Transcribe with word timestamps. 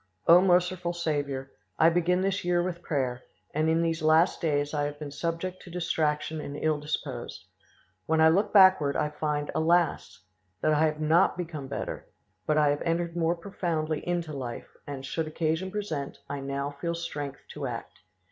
"O 0.25 0.41
merciful 0.41 0.93
Saviour! 0.93 1.51
I 1.77 1.91
began 1.91 2.21
this 2.21 2.43
year 2.43 2.63
with 2.63 2.81
prayer, 2.81 3.21
and 3.53 3.69
in 3.69 3.83
these 3.83 4.01
last 4.01 4.41
days 4.41 4.73
I 4.73 4.85
have 4.85 4.97
been 4.97 5.11
subject 5.11 5.61
to 5.61 5.69
distraction 5.69 6.41
and 6.41 6.57
ill 6.57 6.79
disposed. 6.79 7.45
When 8.07 8.19
I 8.19 8.29
look 8.29 8.51
backward, 8.51 8.95
I 8.95 9.09
find, 9.11 9.51
alas! 9.53 10.23
that 10.61 10.73
I 10.73 10.85
have 10.87 10.99
not 11.01 11.37
become 11.37 11.67
better; 11.67 12.07
but 12.47 12.57
I 12.57 12.69
have 12.71 12.81
entered 12.81 13.15
more 13.15 13.35
profoundly 13.35 13.99
into 14.07 14.33
life, 14.33 14.75
and, 14.87 15.05
should 15.05 15.27
occasion 15.27 15.69
present, 15.69 16.17
I 16.27 16.39
now 16.39 16.71
feel 16.81 16.95
strength 16.95 17.41
to 17.49 17.67
act. 17.67 17.99